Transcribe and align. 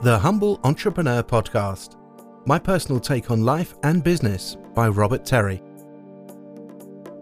The 0.00 0.16
Humble 0.16 0.60
Entrepreneur 0.62 1.24
Podcast. 1.24 1.96
My 2.46 2.56
personal 2.56 3.00
take 3.00 3.32
on 3.32 3.44
life 3.44 3.74
and 3.82 4.04
business 4.04 4.56
by 4.72 4.86
Robert 4.86 5.24
Terry. 5.24 5.60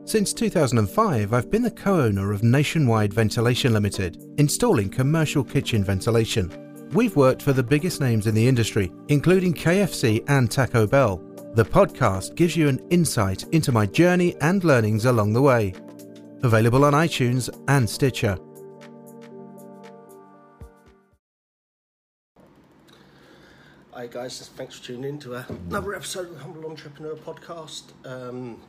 Since 0.05 0.35
2005, 0.35 1.33
I've 1.33 1.51
been 1.51 1.63
the 1.63 1.71
co 1.71 2.03
owner 2.03 2.33
of 2.33 2.43
Nationwide 2.43 3.15
Ventilation 3.15 3.73
Limited, 3.73 4.23
installing 4.37 4.91
commercial 4.91 5.43
kitchen 5.43 5.83
ventilation. 5.83 6.53
We've 6.93 7.17
worked 7.17 7.41
for 7.41 7.55
the 7.55 7.63
biggest 7.63 8.03
names 8.03 8.27
in 8.27 8.35
the 8.35 8.47
industry, 8.47 8.93
including 9.09 9.55
KFC 9.55 10.23
and 10.29 10.51
Taco 10.51 10.87
Bell. 10.87 11.17
The 11.55 11.65
podcast 11.65 12.35
gives 12.35 12.59
you 12.59 12.69
an 12.69 12.87
insight 12.91 13.45
into 13.53 13.73
my 13.73 13.87
journey 13.87 14.37
and 14.43 14.63
learnings 14.65 15.07
along 15.07 15.33
the 15.33 15.41
way. 15.41 15.73
Available 16.43 16.85
on 16.85 16.93
iTunes 16.93 17.49
and 17.69 17.89
Stitcher. 17.89 18.37
Hi 24.07 24.13
guys, 24.13 24.39
thanks 24.55 24.79
for 24.79 24.85
tuning 24.85 25.03
in 25.03 25.19
to 25.19 25.35
another 25.35 25.93
episode 25.93 26.29
of 26.29 26.35
the 26.35 26.39
Humble 26.39 26.71
Entrepreneur 26.71 27.17
Podcast. 27.17 27.83
Um, 28.05 28.61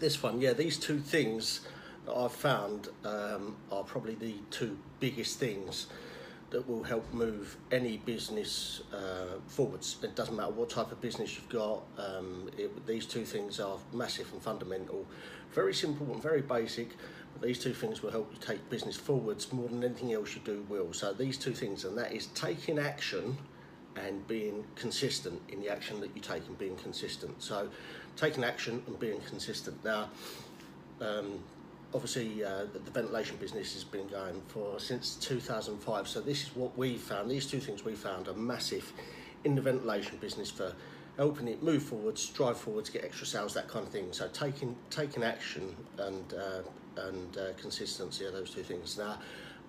this 0.00 0.20
one, 0.20 0.40
yeah, 0.40 0.52
these 0.52 0.78
two 0.78 0.98
things 0.98 1.60
that 2.06 2.12
I've 2.12 2.32
found 2.32 2.88
um, 3.04 3.54
are 3.70 3.84
probably 3.84 4.16
the 4.16 4.34
two 4.50 4.76
biggest 4.98 5.38
things 5.38 5.86
that 6.50 6.68
will 6.68 6.82
help 6.82 7.14
move 7.14 7.56
any 7.70 7.98
business 7.98 8.82
uh, 8.92 9.38
forwards. 9.46 9.98
It 10.02 10.16
doesn't 10.16 10.34
matter 10.34 10.50
what 10.50 10.70
type 10.70 10.90
of 10.90 11.00
business 11.00 11.36
you've 11.36 11.48
got. 11.48 11.84
Um, 11.96 12.50
it, 12.58 12.84
these 12.84 13.06
two 13.06 13.24
things 13.24 13.60
are 13.60 13.78
massive 13.92 14.32
and 14.32 14.42
fundamental, 14.42 15.06
very 15.52 15.72
simple 15.72 16.12
and 16.12 16.20
very 16.20 16.42
basic. 16.42 16.88
These 17.40 17.60
two 17.60 17.74
things 17.74 18.02
will 18.02 18.10
help 18.10 18.28
you 18.32 18.40
take 18.40 18.68
business 18.70 18.96
forwards 18.96 19.52
more 19.52 19.68
than 19.68 19.84
anything 19.84 20.12
else 20.12 20.34
you 20.34 20.40
do 20.44 20.66
will. 20.68 20.92
So 20.92 21.12
these 21.12 21.38
two 21.38 21.52
things, 21.52 21.84
and 21.84 21.96
that 21.96 22.12
is 22.12 22.26
taking 22.34 22.80
action 22.80 23.38
and 23.96 24.26
being 24.26 24.64
consistent 24.74 25.40
in 25.48 25.60
the 25.60 25.68
action 25.68 26.00
that 26.00 26.10
you 26.14 26.20
take 26.20 26.46
and 26.46 26.58
being 26.58 26.76
consistent. 26.76 27.42
So, 27.42 27.68
taking 28.16 28.44
action 28.44 28.82
and 28.86 28.98
being 28.98 29.20
consistent. 29.20 29.82
Now, 29.84 30.08
um, 31.00 31.38
obviously, 31.94 32.44
uh, 32.44 32.66
the, 32.72 32.90
ventilation 32.90 33.36
business 33.36 33.74
has 33.74 33.84
been 33.84 34.08
going 34.08 34.40
for 34.48 34.78
since 34.78 35.16
2005. 35.16 36.08
So, 36.08 36.20
this 36.20 36.42
is 36.42 36.56
what 36.56 36.76
we 36.76 36.96
found. 36.96 37.30
These 37.30 37.46
two 37.46 37.60
things 37.60 37.84
we 37.84 37.94
found 37.94 38.28
are 38.28 38.34
massive 38.34 38.92
in 39.44 39.54
the 39.54 39.62
ventilation 39.62 40.18
business 40.18 40.50
for 40.50 40.72
helping 41.16 41.48
it 41.48 41.62
move 41.62 41.82
forwards, 41.82 42.26
drive 42.30 42.56
forwards, 42.56 42.88
get 42.88 43.04
extra 43.04 43.26
sales, 43.26 43.52
that 43.54 43.68
kind 43.68 43.86
of 43.86 43.92
thing. 43.92 44.08
So, 44.12 44.28
taking 44.28 44.74
taking 44.90 45.22
action 45.22 45.74
and 45.98 46.34
uh, 46.34 46.62
and 47.08 47.36
uh, 47.36 47.52
consistency 47.60 48.24
are 48.24 48.30
those 48.30 48.50
two 48.50 48.62
things. 48.62 48.98
Now 48.98 49.18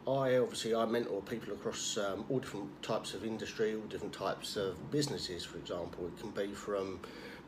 I 0.08 0.38
obviously 0.38 0.76
I 0.76 0.86
mentor 0.86 1.22
people 1.22 1.54
across 1.54 1.98
um, 1.98 2.26
all 2.30 2.40
different 2.40 2.82
types 2.84 3.14
of 3.14 3.23
industry, 3.23 3.73
all 3.73 3.82
different 3.82 4.14
types 4.14 4.58
of 4.58 4.92
businesses. 4.92 5.45
For 5.45 5.58
example, 5.58 6.08
it 6.08 6.20
can 6.20 6.32
be 6.32 6.54
from 6.54 7.00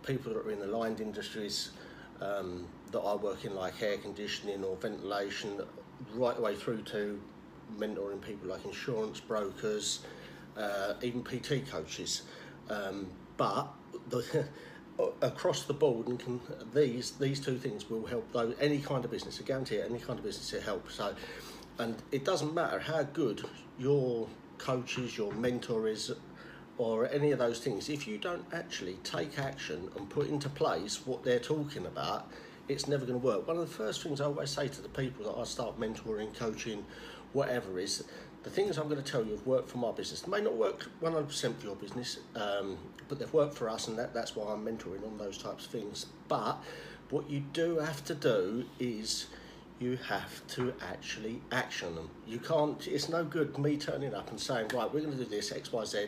people 0.05 0.33
that 0.33 0.45
are 0.45 0.51
in 0.51 0.59
the 0.59 0.67
lined 0.67 1.01
industries 1.01 1.71
um, 2.21 2.65
that 2.91 2.99
I 2.99 3.15
work 3.15 3.43
in, 3.43 3.55
like 3.55 3.81
air 3.81 3.97
conditioning 3.97 4.63
or 4.63 4.77
ventilation, 4.77 5.61
right 6.13 6.35
the 6.35 6.41
way 6.41 6.55
through 6.55 6.83
to 6.83 7.21
mentoring 7.77 8.21
people 8.21 8.49
like 8.49 8.63
insurance 8.63 9.19
brokers, 9.19 9.99
uh, 10.57 10.93
even 11.01 11.23
PT 11.23 11.69
coaches. 11.69 12.21
Um, 12.69 13.07
but 13.35 13.67
the, 14.09 14.47
across 15.21 15.63
the 15.63 15.73
board, 15.73 16.07
and 16.07 16.17
can, 16.17 16.39
these 16.73 17.11
these 17.11 17.41
two 17.41 17.57
things 17.57 17.89
will 17.89 18.05
help 18.05 18.31
though 18.31 18.53
any 18.61 18.79
kind 18.79 19.03
of 19.03 19.11
business. 19.11 19.41
I 19.41 19.43
guarantee 19.43 19.75
it, 19.75 19.89
any 19.89 19.99
kind 19.99 20.17
of 20.17 20.23
business 20.23 20.53
it 20.53 20.63
helps. 20.63 20.95
So 20.95 21.13
and 21.79 21.95
it 22.11 22.23
doesn't 22.25 22.53
matter 22.53 22.79
how 22.79 23.03
good 23.03 23.43
your 23.77 24.27
coach 24.57 24.97
is, 24.97 25.17
your 25.17 25.31
mentor 25.33 25.87
is, 25.87 26.11
or 26.77 27.09
any 27.09 27.31
of 27.31 27.39
those 27.39 27.59
things. 27.59 27.89
If 27.89 28.07
you 28.07 28.17
don't 28.17 28.45
actually 28.53 28.95
take 29.03 29.39
action 29.39 29.89
and 29.95 30.09
put 30.09 30.27
into 30.27 30.49
place 30.49 31.05
what 31.05 31.23
they're 31.23 31.39
talking 31.39 31.85
about, 31.85 32.31
it's 32.67 32.87
never 32.87 33.05
going 33.05 33.19
to 33.19 33.25
work. 33.25 33.47
One 33.47 33.57
of 33.57 33.67
the 33.67 33.73
first 33.73 34.01
things 34.01 34.19
I 34.19 34.25
always 34.25 34.49
say 34.49 34.67
to 34.67 34.81
the 34.81 34.89
people 34.89 35.25
that 35.25 35.39
I 35.39 35.43
start 35.43 35.79
mentoring, 35.79 36.33
coaching, 36.33 36.85
whatever 37.33 37.79
is 37.79 38.03
the 38.43 38.49
things 38.49 38.77
I'm 38.77 38.87
going 38.87 39.01
to 39.01 39.11
tell 39.11 39.23
you 39.23 39.31
have 39.31 39.45
worked 39.45 39.69
for 39.69 39.77
my 39.77 39.91
business. 39.91 40.21
They 40.21 40.31
may 40.31 40.41
not 40.41 40.55
work 40.55 40.89
100% 41.01 41.55
for 41.57 41.65
your 41.65 41.75
business, 41.75 42.19
um, 42.35 42.77
but 43.07 43.19
they've 43.19 43.33
worked 43.33 43.55
for 43.55 43.69
us, 43.69 43.87
and 43.87 43.97
that, 43.97 44.13
that's 44.13 44.35
why 44.35 44.51
I'm 44.51 44.65
mentoring 44.65 45.05
on 45.05 45.17
those 45.17 45.37
types 45.37 45.65
of 45.65 45.71
things. 45.71 46.07
But 46.27 46.63
what 47.09 47.29
you 47.29 47.41
do 47.53 47.79
have 47.79 48.03
to 48.05 48.15
do 48.15 48.65
is 48.79 49.27
you 49.79 49.97
have 50.07 50.45
to 50.47 50.73
actually 50.81 51.41
action 51.51 51.95
them. 51.95 52.09
You 52.25 52.39
can't, 52.39 52.87
it's 52.87 53.09
no 53.09 53.23
good 53.23 53.57
me 53.57 53.77
turning 53.77 54.13
up 54.13 54.29
and 54.29 54.39
saying, 54.39 54.69
right, 54.73 54.91
we're 54.91 55.01
going 55.01 55.17
to 55.17 55.23
do 55.23 55.25
this, 55.25 55.51
X, 55.51 55.71
Y, 55.71 55.83
Z, 55.83 56.07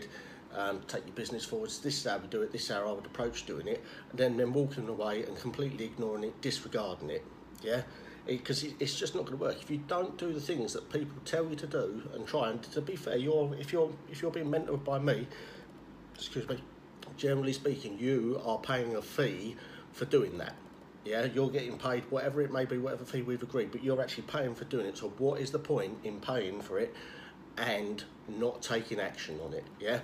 um, 0.55 0.81
take 0.87 1.05
your 1.05 1.15
business 1.15 1.43
forwards, 1.43 1.79
this 1.79 1.97
is 1.97 2.09
how 2.09 2.17
we 2.17 2.27
do 2.27 2.41
it, 2.41 2.51
this 2.51 2.63
is 2.63 2.69
how 2.69 2.87
I 2.87 2.91
would 2.93 3.05
approach 3.05 3.45
doing 3.45 3.67
it, 3.67 3.83
and 4.09 4.19
then, 4.19 4.37
then 4.37 4.53
walking 4.53 4.87
away 4.87 5.23
and 5.23 5.37
completely 5.37 5.85
ignoring 5.85 6.23
it, 6.23 6.41
disregarding 6.41 7.09
it. 7.09 7.25
Yeah? 7.61 7.81
Because 8.25 8.63
it, 8.63 8.75
it's 8.79 8.97
just 8.97 9.15
not 9.15 9.25
going 9.25 9.37
to 9.37 9.43
work. 9.43 9.61
If 9.61 9.69
you 9.69 9.81
don't 9.87 10.17
do 10.17 10.31
the 10.31 10.41
things 10.41 10.73
that 10.73 10.91
people 10.91 11.17
tell 11.25 11.45
you 11.47 11.55
to 11.57 11.67
do 11.67 12.03
and 12.13 12.25
try, 12.25 12.49
and 12.49 12.63
to 12.63 12.81
be 12.81 12.95
fair, 12.95 13.17
you're, 13.17 13.53
if, 13.59 13.73
you're, 13.73 13.91
if 14.09 14.21
you're 14.21 14.31
being 14.31 14.49
mentored 14.49 14.83
by 14.85 14.99
me, 14.99 15.27
excuse 16.15 16.47
me, 16.47 16.57
generally 17.17 17.53
speaking, 17.53 17.99
you 17.99 18.41
are 18.45 18.57
paying 18.57 18.95
a 18.95 19.01
fee 19.01 19.57
for 19.91 20.05
doing 20.05 20.37
that. 20.37 20.55
Yeah, 21.07 21.25
you're 21.33 21.49
getting 21.49 21.77
paid 21.77 22.03
whatever 22.09 22.41
it 22.41 22.51
may 22.51 22.65
be, 22.65 22.77
whatever 22.77 23.05
fee 23.05 23.21
we've 23.21 23.41
agreed, 23.41 23.71
but 23.71 23.81
you're 23.81 24.01
actually 24.01 24.23
paying 24.23 24.53
for 24.53 24.65
doing 24.65 24.85
it. 24.85 24.97
So 24.97 25.07
what 25.17 25.39
is 25.39 25.51
the 25.51 25.59
point 25.59 25.97
in 26.03 26.19
paying 26.19 26.59
for 26.61 26.79
it 26.79 26.93
and 27.57 28.03
not 28.27 28.61
taking 28.61 28.99
action 28.99 29.39
on 29.45 29.53
it? 29.53 29.63
Yeah. 29.79 30.01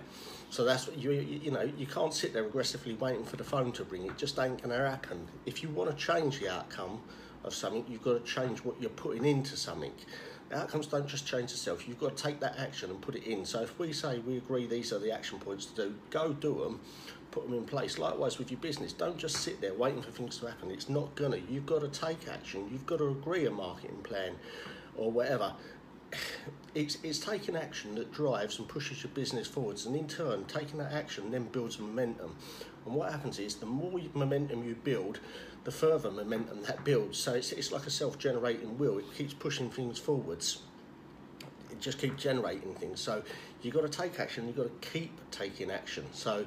So 0.50 0.64
that's 0.64 0.88
what 0.88 0.98
you 0.98 1.12
you 1.12 1.52
know 1.52 1.70
you 1.78 1.88
can't 1.88 2.14
sit 2.14 2.32
there 2.32 2.46
aggressively 2.46 2.94
waiting 2.94 3.26
for 3.26 3.36
the 3.36 3.44
phone 3.44 3.74
to 3.74 3.84
ring. 3.84 4.06
It 4.06 4.18
just 4.18 4.40
ain't 4.40 4.62
gonna 4.62 4.78
happen. 4.90 5.28
If 5.46 5.62
you 5.62 5.70
want 5.70 5.92
to 5.92 5.98
change 5.98 6.40
the 6.40 6.50
outcome 6.50 7.02
of 7.44 7.54
something, 7.54 7.84
you've 7.90 8.04
got 8.04 8.26
to 8.26 8.32
change 8.32 8.60
what 8.60 8.80
you're 8.80 8.90
putting 8.90 9.26
into 9.26 9.58
something. 9.58 9.92
Outcomes 10.52 10.88
don't 10.88 11.08
just 11.08 11.26
change 11.26 11.52
itself. 11.52 11.88
You've 11.88 12.00
got 12.00 12.16
to 12.18 12.24
take 12.24 12.40
that 12.42 12.58
action 12.60 12.90
and 12.90 13.02
put 13.02 13.16
it 13.16 13.24
in. 13.24 13.46
So 13.46 13.62
if 13.62 13.78
we 13.80 13.94
say 13.94 14.20
we 14.20 14.38
agree 14.38 14.68
these 14.68 14.94
are 14.94 15.00
the 15.00 15.12
action 15.12 15.40
points 15.40 15.66
to 15.68 15.76
do, 15.76 15.96
go 16.10 16.34
do 16.34 16.60
them 16.64 16.80
put 17.34 17.50
them 17.50 17.58
in 17.58 17.66
place. 17.66 17.98
Likewise 17.98 18.38
with 18.38 18.52
your 18.52 18.60
business, 18.60 18.94
don't 18.94 19.18
just 19.18 19.38
sit 19.38 19.60
there 19.60 19.74
waiting 19.74 20.02
for 20.02 20.12
things 20.12 20.38
to 20.38 20.46
happen. 20.46 20.70
It's 20.70 20.88
not 20.88 21.16
gonna. 21.16 21.38
You've 21.50 21.66
got 21.66 21.82
to 21.82 21.88
take 21.88 22.28
action. 22.28 22.70
You've 22.72 22.86
got 22.86 23.00
to 23.00 23.10
agree 23.10 23.46
a 23.48 23.52
marketing 23.52 24.02
plan 24.04 24.36
or 24.96 25.12
whatever. 25.12 25.54
It's, 26.76 26.98
it's 27.04 27.20
taking 27.20 27.56
action 27.56 27.94
that 27.96 28.12
drives 28.12 28.58
and 28.58 28.68
pushes 28.68 29.04
your 29.04 29.12
business 29.14 29.46
forwards, 29.46 29.86
and 29.86 29.96
in 29.96 30.08
turn, 30.08 30.46
taking 30.46 30.80
that 30.80 30.92
action 30.92 31.30
then 31.30 31.44
builds 31.44 31.78
momentum. 31.78 32.36
And 32.86 32.96
what 32.96 33.12
happens 33.12 33.40
is, 33.40 33.56
the 33.56 33.66
more 33.66 34.00
momentum 34.14 34.64
you 34.64 34.76
build, 34.76 35.20
the 35.64 35.72
further 35.72 36.12
momentum 36.12 36.64
that 36.64 36.84
builds. 36.84 37.18
So 37.18 37.34
it's, 37.34 37.52
it's 37.52 37.72
like 37.72 37.88
a 37.88 37.92
self 37.92 38.18
generating 38.18 38.78
wheel, 38.78 38.98
it 38.98 39.14
keeps 39.16 39.34
pushing 39.34 39.70
things 39.70 39.98
forwards. 39.98 40.60
It 41.72 41.80
just 41.80 41.98
keeps 41.98 42.22
generating 42.22 42.74
things. 42.76 43.00
So 43.00 43.24
you've 43.62 43.74
got 43.74 43.90
to 43.90 44.02
take 44.02 44.20
action, 44.20 44.48
you've 44.48 44.58
got 44.58 44.82
to 44.82 44.90
keep 44.90 45.12
taking 45.32 45.72
action. 45.72 46.06
So 46.12 46.46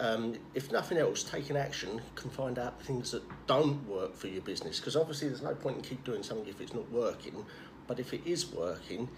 um, 0.00 0.34
if 0.54 0.72
nothing 0.72 0.98
else, 0.98 1.22
taking 1.22 1.56
action 1.56 2.00
can 2.16 2.30
find 2.30 2.58
out 2.58 2.82
things 2.82 3.12
that 3.12 3.22
don't 3.46 3.86
work 3.88 4.14
for 4.14 4.26
your 4.26 4.42
business. 4.42 4.80
Because 4.80 4.96
obviously, 4.96 5.28
there's 5.28 5.42
no 5.42 5.54
point 5.54 5.76
in 5.76 5.82
keep 5.82 6.04
doing 6.04 6.22
something 6.22 6.48
if 6.48 6.60
it's 6.60 6.74
not 6.74 6.90
working. 6.90 7.44
But 7.86 8.00
if 8.00 8.12
it 8.12 8.22
is 8.24 8.50
working, 8.50 9.08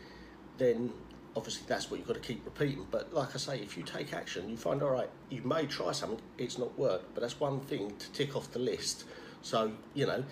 then 0.58 0.92
obviously 1.36 1.64
that's 1.68 1.90
what 1.90 1.98
you've 1.98 2.08
got 2.08 2.14
to 2.14 2.20
keep 2.20 2.44
repeating. 2.44 2.86
But 2.90 3.12
like 3.12 3.34
I 3.34 3.38
say, 3.38 3.60
if 3.60 3.76
you 3.76 3.82
take 3.82 4.12
action, 4.12 4.48
you 4.48 4.56
find 4.56 4.82
all 4.82 4.90
right, 4.90 5.10
you 5.30 5.42
may 5.42 5.66
try 5.66 5.92
something, 5.92 6.20
it's 6.38 6.58
not 6.58 6.76
worked, 6.78 7.14
but 7.14 7.20
that's 7.20 7.38
one 7.38 7.60
thing 7.60 7.94
to 7.98 8.12
tick 8.12 8.34
off 8.34 8.50
the 8.52 8.58
list. 8.58 9.04
So 9.42 9.72
you 9.94 10.06
know, 10.06 10.24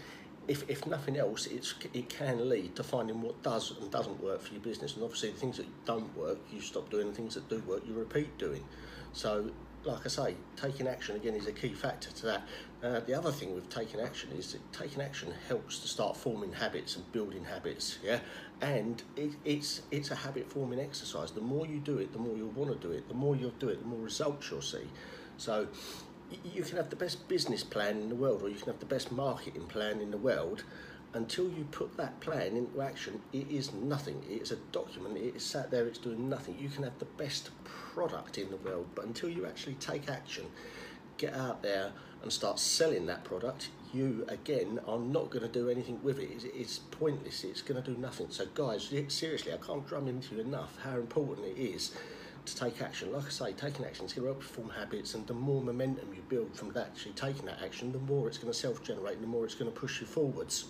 if, 0.48 0.68
if 0.68 0.86
nothing 0.86 1.16
else, 1.16 1.46
it's 1.46 1.74
it 1.92 2.08
can 2.08 2.48
lead 2.48 2.74
to 2.76 2.82
finding 2.82 3.20
what 3.20 3.42
does 3.42 3.72
and 3.80 3.90
doesn't 3.90 4.22
work 4.22 4.40
for 4.40 4.52
your 4.52 4.62
business. 4.62 4.94
And 4.94 5.04
obviously, 5.04 5.30
the 5.30 5.38
things 5.38 5.58
that 5.58 5.66
don't 5.84 6.16
work, 6.16 6.38
you 6.50 6.60
stop 6.60 6.90
doing. 6.90 7.08
The 7.08 7.14
things 7.14 7.34
that 7.34 7.48
do 7.48 7.60
work, 7.60 7.82
you 7.86 7.94
repeat 7.94 8.36
doing. 8.38 8.64
So 9.12 9.50
like 9.84 10.06
I 10.06 10.08
say, 10.08 10.36
taking 10.56 10.88
action 10.88 11.16
again 11.16 11.34
is 11.34 11.46
a 11.46 11.52
key 11.52 11.74
factor 11.74 12.10
to 12.10 12.26
that. 12.26 12.48
Uh, 12.84 13.00
the 13.00 13.14
other 13.14 13.32
thing 13.32 13.54
with 13.54 13.66
taking 13.70 13.98
action 13.98 14.28
is 14.36 14.52
that 14.52 14.72
taking 14.72 15.00
action 15.00 15.32
helps 15.48 15.78
to 15.78 15.88
start 15.88 16.14
forming 16.14 16.52
habits 16.52 16.96
and 16.96 17.12
building 17.12 17.42
habits. 17.42 17.98
Yeah, 18.04 18.18
and 18.60 19.02
it, 19.16 19.30
it's 19.46 19.80
it's 19.90 20.10
a 20.10 20.14
habit 20.14 20.50
forming 20.50 20.78
exercise. 20.78 21.30
The 21.30 21.40
more 21.40 21.66
you 21.66 21.78
do 21.78 21.96
it, 21.96 22.12
the 22.12 22.18
more 22.18 22.36
you'll 22.36 22.50
want 22.50 22.78
to 22.78 22.86
do 22.86 22.92
it. 22.92 23.08
The 23.08 23.14
more 23.14 23.36
you'll 23.36 23.52
do 23.52 23.70
it, 23.70 23.80
the 23.80 23.86
more 23.86 24.00
results 24.00 24.50
you'll 24.50 24.60
see. 24.60 24.86
So 25.38 25.66
you 26.44 26.62
can 26.62 26.76
have 26.76 26.90
the 26.90 26.96
best 26.96 27.26
business 27.26 27.64
plan 27.64 27.96
in 28.02 28.10
the 28.10 28.14
world, 28.14 28.42
or 28.42 28.50
you 28.50 28.56
can 28.56 28.66
have 28.66 28.80
the 28.80 28.86
best 28.86 29.10
marketing 29.10 29.64
plan 29.64 30.00
in 30.02 30.10
the 30.10 30.18
world, 30.18 30.64
until 31.14 31.44
you 31.44 31.64
put 31.70 31.96
that 31.96 32.20
plan 32.20 32.56
into 32.56 32.82
action, 32.82 33.20
it 33.32 33.48
is 33.48 33.72
nothing. 33.72 34.22
It's 34.28 34.50
a 34.50 34.56
document. 34.72 35.16
It 35.16 35.36
is 35.36 35.44
sat 35.44 35.70
there. 35.70 35.86
It's 35.86 35.98
doing 35.98 36.28
nothing. 36.28 36.58
You 36.58 36.68
can 36.68 36.82
have 36.82 36.98
the 36.98 37.04
best 37.04 37.50
product 37.64 38.36
in 38.36 38.50
the 38.50 38.56
world, 38.58 38.88
but 38.94 39.06
until 39.06 39.30
you 39.30 39.46
actually 39.46 39.74
take 39.74 40.10
action, 40.10 40.44
get 41.18 41.34
out 41.34 41.62
there 41.62 41.92
and 42.22 42.32
start 42.32 42.58
selling 42.58 43.06
that 43.06 43.24
product, 43.24 43.68
you 43.92 44.24
again 44.28 44.80
are 44.86 44.98
not 44.98 45.30
going 45.30 45.42
to 45.42 45.48
do 45.48 45.68
anything 45.68 46.02
with 46.02 46.18
it. 46.18 46.30
It's, 46.32 46.44
it's 46.44 46.78
pointless. 46.78 47.44
It's 47.44 47.62
going 47.62 47.82
to 47.82 47.90
do 47.90 47.98
nothing. 47.98 48.26
So, 48.30 48.46
guys, 48.54 48.92
seriously, 49.08 49.52
I 49.52 49.58
can't 49.58 49.86
drum 49.86 50.08
into 50.08 50.34
you 50.34 50.40
enough 50.40 50.78
how 50.82 50.96
important 50.96 51.46
it 51.46 51.60
is 51.60 51.92
to 52.46 52.56
take 52.56 52.82
action, 52.82 53.12
like 53.12 53.24
I 53.24 53.30
say, 53.30 53.52
taking 53.52 53.86
action 53.86 54.04
is 54.04 54.12
going 54.12 54.34
to 54.34 54.40
form 54.40 54.68
habits, 54.68 55.14
and 55.14 55.26
the 55.26 55.34
more 55.34 55.62
momentum 55.62 56.12
you 56.14 56.22
build 56.28 56.54
from 56.54 56.72
that, 56.72 56.88
actually 56.88 57.12
taking 57.12 57.46
that 57.46 57.62
action, 57.62 57.90
the 57.92 57.98
more 57.98 58.28
it's 58.28 58.38
going 58.38 58.52
to 58.52 58.58
self-generate, 58.58 59.14
and 59.14 59.22
the 59.22 59.28
more 59.28 59.44
it's 59.44 59.54
going 59.54 59.72
to 59.72 59.78
push 59.78 60.00
you 60.00 60.06
forwards. 60.06 60.66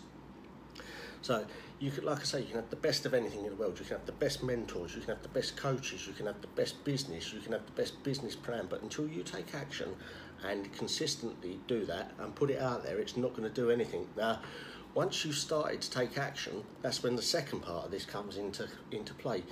So 1.22 1.44
you 1.80 1.90
could, 1.90 2.04
like 2.04 2.20
I 2.20 2.24
say, 2.24 2.40
you 2.40 2.46
can 2.46 2.56
have 2.56 2.70
the 2.70 2.76
best 2.76 3.06
of 3.06 3.14
anything 3.14 3.44
in 3.44 3.50
the 3.50 3.56
world. 3.56 3.78
You 3.78 3.84
can 3.86 3.96
have 3.96 4.06
the 4.06 4.12
best 4.12 4.42
mentors, 4.42 4.94
you 4.94 5.00
can 5.00 5.14
have 5.14 5.22
the 5.22 5.28
best 5.30 5.56
coaches, 5.56 6.06
you 6.06 6.12
can 6.12 6.26
have 6.26 6.40
the 6.42 6.48
best 6.48 6.84
business, 6.84 7.32
you 7.32 7.40
can 7.40 7.52
have 7.52 7.64
the 7.66 7.72
best 7.72 8.02
business 8.04 8.36
plan. 8.36 8.66
But 8.68 8.82
until 8.82 9.08
you 9.08 9.22
take 9.22 9.54
action 9.54 9.96
and 10.42 10.72
consistently 10.72 11.58
do 11.66 11.84
that 11.86 12.12
and 12.18 12.34
put 12.34 12.50
it 12.50 12.60
out 12.60 12.82
there, 12.84 12.98
it's 12.98 13.16
not 13.16 13.30
going 13.30 13.48
to 13.48 13.54
do 13.54 13.70
anything. 13.70 14.06
Now, 14.16 14.40
once 14.94 15.24
you've 15.24 15.36
started 15.36 15.80
to 15.82 15.90
take 15.90 16.16
action, 16.18 16.62
that's 16.82 17.02
when 17.02 17.16
the 17.16 17.22
second 17.22 17.60
part 17.60 17.86
of 17.86 17.90
this 17.90 18.04
comes 18.04 18.36
into 18.36 18.68
into 18.90 19.12
play. 19.14 19.42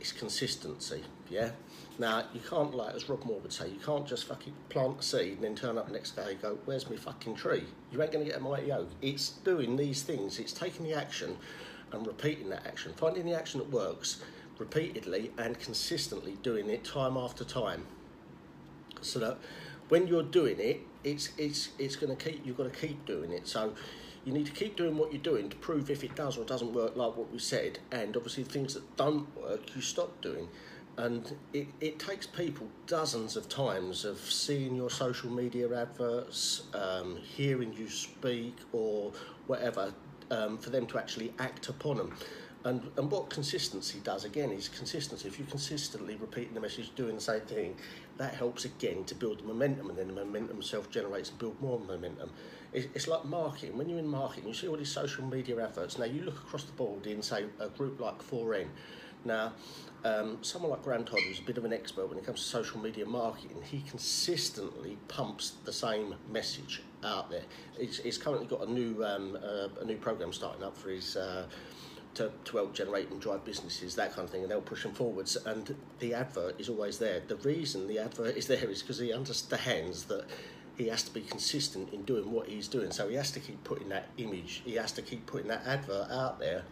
It's 0.00 0.12
consistency. 0.12 1.02
Yeah. 1.30 1.52
Now 1.98 2.24
you 2.34 2.40
can't 2.40 2.74
like 2.74 2.94
as 2.94 3.08
Rob 3.08 3.24
Moore 3.24 3.40
would 3.40 3.52
say, 3.52 3.68
you 3.68 3.78
can't 3.78 4.06
just 4.06 4.26
fucking 4.26 4.52
plant 4.68 5.00
a 5.00 5.02
seed 5.02 5.34
and 5.34 5.44
then 5.44 5.54
turn 5.54 5.78
up 5.78 5.86
the 5.86 5.94
next 5.94 6.14
day 6.14 6.32
and 6.32 6.42
go, 6.42 6.58
"Where's 6.66 6.88
my 6.90 6.96
fucking 6.96 7.36
tree?" 7.36 7.64
You 7.90 8.02
ain't 8.02 8.12
going 8.12 8.24
to 8.24 8.30
get 8.30 8.38
a 8.38 8.42
mighty 8.42 8.70
oak. 8.70 8.90
It's 9.00 9.30
doing 9.30 9.76
these 9.76 10.02
things. 10.02 10.38
It's 10.38 10.52
taking 10.52 10.84
the 10.84 10.92
action 10.92 11.38
and 11.92 12.06
repeating 12.06 12.50
that 12.50 12.66
action, 12.66 12.92
finding 12.96 13.24
the 13.24 13.34
action 13.34 13.60
that 13.60 13.70
works 13.70 14.20
repeatedly 14.58 15.32
and 15.38 15.58
consistently 15.58 16.36
doing 16.42 16.68
it 16.68 16.84
time 16.84 17.16
after 17.16 17.44
time, 17.44 17.86
so 19.00 19.18
that 19.18 19.38
when 19.88 20.06
you're 20.06 20.22
doing 20.22 20.58
it, 20.58 20.80
it's 21.04 21.30
it's 21.38 21.70
it's 21.78 21.96
going 21.96 22.14
to 22.14 22.22
keep. 22.22 22.44
You've 22.44 22.56
got 22.56 22.72
to 22.72 22.86
keep 22.86 23.04
doing 23.06 23.32
it. 23.32 23.46
So 23.46 23.74
you 24.24 24.32
need 24.32 24.46
to 24.46 24.52
keep 24.52 24.76
doing 24.76 24.96
what 24.96 25.12
you're 25.12 25.22
doing 25.22 25.48
to 25.48 25.56
prove 25.56 25.88
if 25.88 26.02
it 26.02 26.16
does 26.16 26.36
or 26.36 26.44
doesn't 26.44 26.72
work 26.72 26.96
like 26.96 27.16
what 27.16 27.30
we 27.30 27.38
said 27.38 27.78
and 27.92 28.16
obviously 28.16 28.42
things 28.42 28.74
that 28.74 28.96
don't 28.96 29.24
work 29.36 29.76
you 29.76 29.80
stop 29.80 30.20
doing 30.20 30.48
and 30.98 31.36
it, 31.52 31.68
it 31.80 31.98
takes 31.98 32.26
people 32.26 32.68
dozens 32.86 33.36
of 33.36 33.48
times 33.48 34.04
of 34.04 34.18
seeing 34.18 34.74
your 34.74 34.90
social 34.90 35.30
media 35.30 35.66
adverts, 35.74 36.62
um, 36.74 37.18
hearing 37.22 37.72
you 37.74 37.88
speak, 37.88 38.56
or 38.72 39.12
whatever, 39.46 39.92
um, 40.30 40.56
for 40.56 40.70
them 40.70 40.86
to 40.86 40.98
actually 40.98 41.34
act 41.38 41.68
upon 41.68 41.98
them. 41.98 42.16
And, 42.66 42.82
and 42.96 43.08
what 43.12 43.30
consistency 43.30 44.00
does 44.02 44.24
again 44.24 44.50
is 44.50 44.68
consistency. 44.68 45.28
If 45.28 45.38
you're 45.38 45.46
consistently 45.46 46.16
repeating 46.16 46.52
the 46.52 46.60
message, 46.60 46.92
doing 46.96 47.14
the 47.14 47.20
same 47.20 47.42
thing, 47.42 47.76
that 48.18 48.34
helps 48.34 48.64
again 48.64 49.04
to 49.04 49.14
build 49.14 49.38
the 49.38 49.44
momentum, 49.44 49.88
and 49.88 49.96
then 49.96 50.08
the 50.08 50.14
momentum 50.14 50.60
self 50.62 50.90
generates 50.90 51.30
and 51.30 51.38
build 51.38 51.60
more 51.60 51.78
momentum. 51.78 52.28
It's, 52.72 52.88
it's 52.92 53.06
like 53.06 53.24
marketing. 53.24 53.78
When 53.78 53.88
you're 53.88 54.00
in 54.00 54.08
marketing, 54.08 54.48
you 54.48 54.54
see 54.54 54.66
all 54.66 54.76
these 54.76 54.90
social 54.90 55.24
media 55.24 55.64
adverts. 55.64 55.96
Now 55.96 56.06
you 56.06 56.22
look 56.22 56.38
across 56.38 56.64
the 56.64 56.72
board 56.72 57.06
in 57.06 57.22
say 57.22 57.44
a 57.60 57.68
group 57.68 58.00
like 58.00 58.18
4N. 58.18 58.66
Now 59.24 59.52
um, 60.04 60.38
someone 60.42 60.72
like 60.72 60.82
Grant 60.82 61.06
Todd, 61.06 61.20
who's 61.20 61.38
a 61.38 61.42
bit 61.42 61.58
of 61.58 61.64
an 61.64 61.72
expert 61.72 62.08
when 62.08 62.18
it 62.18 62.26
comes 62.26 62.40
to 62.40 62.48
social 62.48 62.80
media 62.80 63.06
marketing, 63.06 63.62
he 63.62 63.82
consistently 63.88 64.98
pumps 65.06 65.54
the 65.64 65.72
same 65.72 66.16
message 66.32 66.82
out 67.04 67.30
there. 67.30 67.42
He's, 67.78 67.98
he's 67.98 68.18
currently 68.18 68.46
got 68.48 68.66
a 68.66 68.70
new 68.72 69.04
um, 69.04 69.38
uh, 69.40 69.68
a 69.80 69.84
new 69.84 69.96
program 69.96 70.32
starting 70.32 70.64
up 70.64 70.76
for 70.76 70.90
his. 70.90 71.16
Uh, 71.16 71.46
to, 72.16 72.30
to 72.44 72.56
help 72.56 72.74
generate 72.74 73.10
and 73.10 73.20
drive 73.20 73.44
businesses, 73.44 73.94
that 73.94 74.14
kind 74.14 74.24
of 74.24 74.30
thing, 74.30 74.42
and 74.42 74.50
they'll 74.50 74.60
push 74.60 74.82
them 74.82 74.92
forwards. 74.92 75.36
And 75.44 75.74
the 76.00 76.14
advert 76.14 76.58
is 76.58 76.68
always 76.68 76.98
there. 76.98 77.22
The 77.26 77.36
reason 77.36 77.86
the 77.86 77.98
advert 77.98 78.36
is 78.36 78.46
there 78.46 78.68
is 78.68 78.82
because 78.82 78.98
he 78.98 79.12
understands 79.12 80.04
that 80.04 80.24
he 80.76 80.88
has 80.88 81.02
to 81.04 81.12
be 81.12 81.20
consistent 81.22 81.92
in 81.92 82.02
doing 82.02 82.30
what 82.30 82.48
he's 82.48 82.68
doing. 82.68 82.90
So 82.90 83.08
he 83.08 83.14
has 83.14 83.30
to 83.32 83.40
keep 83.40 83.62
putting 83.64 83.88
that 83.90 84.08
image, 84.18 84.62
he 84.64 84.74
has 84.74 84.92
to 84.92 85.02
keep 85.02 85.26
putting 85.26 85.48
that 85.48 85.66
advert 85.66 86.10
out 86.10 86.38
there 86.38 86.64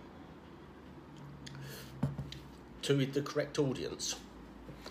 to 2.82 3.06
the 3.06 3.22
correct 3.22 3.58
audience. 3.58 4.16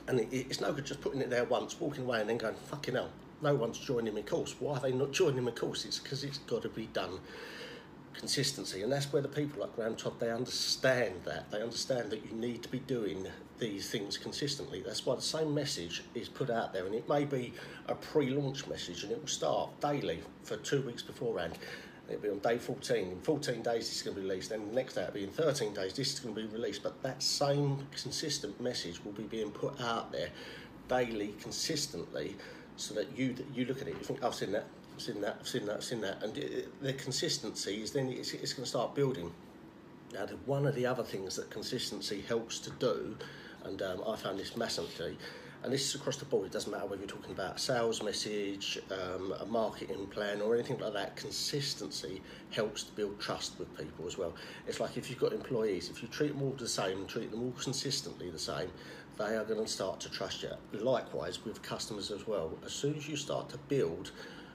And 0.07 0.19
it, 0.19 0.27
it's 0.31 0.61
no 0.61 0.71
good 0.73 0.85
just 0.85 1.01
putting 1.01 1.21
it 1.21 1.29
there 1.29 1.45
once, 1.45 1.79
walking 1.79 2.03
away, 2.03 2.21
and 2.21 2.29
then 2.29 2.37
going, 2.37 2.55
fucking 2.55 2.95
hell, 2.95 3.09
no 3.41 3.55
one's 3.55 3.77
joining 3.79 4.13
my 4.13 4.21
course. 4.21 4.55
Why 4.59 4.77
are 4.77 4.79
they 4.79 4.91
not 4.91 5.11
joining 5.13 5.43
my 5.43 5.51
course? 5.51 5.85
It's 5.85 5.99
because 5.99 6.23
it's 6.23 6.39
got 6.39 6.61
to 6.61 6.69
be 6.69 6.87
done 6.87 7.19
consistency. 8.13 8.83
And 8.83 8.91
that's 8.91 9.11
where 9.11 9.21
the 9.21 9.27
people 9.27 9.61
like 9.61 9.75
Graham 9.75 9.95
Todd, 9.95 10.19
they 10.19 10.31
understand 10.31 11.15
that. 11.25 11.51
They 11.51 11.61
understand 11.61 12.09
that 12.11 12.25
you 12.25 12.35
need 12.35 12.63
to 12.63 12.69
be 12.69 12.79
doing 12.79 13.27
these 13.59 13.89
things 13.89 14.17
consistently. 14.17 14.81
That's 14.85 15.05
why 15.05 15.15
the 15.15 15.21
same 15.21 15.53
message 15.53 16.03
is 16.15 16.29
put 16.29 16.49
out 16.49 16.73
there. 16.73 16.85
And 16.85 16.95
it 16.95 17.07
may 17.07 17.25
be 17.25 17.53
a 17.87 17.95
pre 17.95 18.29
launch 18.29 18.67
message 18.67 19.03
and 19.03 19.11
it 19.11 19.19
will 19.19 19.27
start 19.27 19.79
daily 19.79 20.21
for 20.43 20.57
two 20.57 20.81
weeks 20.81 21.01
beforehand. 21.01 21.57
It'll 22.09 22.21
be 22.21 22.29
on 22.29 22.39
day 22.39 22.57
14. 22.57 23.11
In 23.11 23.21
14 23.21 23.61
days, 23.61 23.89
it's 23.89 24.01
going 24.01 24.15
to 24.15 24.21
be 24.21 24.27
released. 24.27 24.49
Then 24.49 24.67
the 24.67 24.75
next 24.75 24.95
day, 24.95 25.03
it'll 25.03 25.13
be 25.13 25.23
in 25.23 25.29
13 25.29 25.73
days, 25.73 25.93
this 25.93 26.13
is 26.13 26.19
going 26.19 26.35
to 26.35 26.41
be 26.41 26.47
released. 26.47 26.83
But 26.83 27.01
that 27.03 27.23
same 27.23 27.87
consistent 27.95 28.59
message 28.59 29.03
will 29.03 29.13
be 29.13 29.23
being 29.23 29.51
put 29.51 29.79
out 29.79 30.11
there 30.11 30.29
daily, 30.89 31.33
consistently, 31.41 32.35
so 32.75 32.93
that 32.95 33.17
you 33.17 33.35
you 33.53 33.65
look 33.65 33.81
at 33.81 33.87
it, 33.87 33.95
you 33.97 34.03
think, 34.03 34.23
I've 34.23 34.35
seen 34.35 34.51
that, 34.51 34.65
seen 34.97 35.21
that, 35.21 35.45
seen 35.45 35.65
that, 35.65 35.83
seen 35.83 36.01
that. 36.01 36.23
And 36.23 36.33
the 36.81 36.93
consistency 36.93 37.81
is 37.81 37.91
then 37.91 38.09
it's, 38.09 38.33
it's 38.33 38.53
going 38.53 38.63
to 38.63 38.69
start 38.69 38.95
building. 38.95 39.31
Now, 40.13 40.27
one 40.45 40.67
of 40.67 40.75
the 40.75 40.85
other 40.85 41.03
things 41.03 41.35
that 41.37 41.49
consistency 41.49 42.21
helps 42.21 42.59
to 42.59 42.69
do, 42.71 43.17
and 43.63 43.81
um, 43.81 44.03
I 44.07 44.15
found 44.15 44.39
this 44.39 44.55
massively, 44.55 45.17
and 45.63 45.71
this 45.71 45.87
is 45.87 45.95
across 45.95 46.17
the 46.17 46.25
board. 46.25 46.47
It 46.47 46.51
doesn't 46.51 46.71
matter 46.71 46.85
whether 46.85 47.01
you're 47.01 47.09
talking 47.09 47.31
about 47.31 47.55
a 47.55 47.59
sales 47.59 48.03
message, 48.03 48.77
um, 48.91 49.33
a 49.39 49.45
marketing 49.45 50.05
plan, 50.07 50.41
or 50.41 50.53
anything 50.53 50.77
like 50.79 50.93
that. 50.93 51.15
Consistency 51.15 52.21
helps 52.51 52.83
to 52.83 52.91
build 52.91 53.19
trust 53.19 53.57
with 53.57 53.75
people 53.77 54.05
as 54.05 54.17
well. 54.17 54.35
It's 54.67 54.79
like 54.79 54.97
if 54.97 55.09
you've 55.09 55.19
got 55.19 55.31
employees, 55.31 55.89
if 55.89 56.01
you 56.01 56.09
treat 56.09 56.33
them 56.33 56.43
all 56.43 56.51
the 56.51 56.67
same 56.67 56.97
and 56.97 57.07
treat 57.07 57.31
them 57.31 57.41
all 57.41 57.53
consistently 57.53 58.29
the 58.29 58.37
same, 58.37 58.69
they 59.17 59.35
are 59.35 59.45
going 59.45 59.63
to 59.63 59.71
start 59.71 59.99
to 60.01 60.11
trust 60.11 60.43
you. 60.43 60.51
Likewise 60.73 61.45
with 61.45 61.61
customers 61.61 62.11
as 62.11 62.27
well. 62.27 62.51
As 62.65 62.73
soon 62.73 62.95
as 62.95 63.07
you 63.07 63.15
start 63.15 63.49
to 63.49 63.57
build 63.57 64.11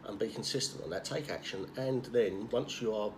and 0.09 0.19
be 0.19 0.29
consistent 0.29 0.83
on 0.83 0.91
that, 0.91 1.05
take 1.05 1.31
action, 1.31 1.71
and 1.77 2.05
then 2.07 2.49
once 2.51 2.81
you 2.81 2.95
are 2.95 3.13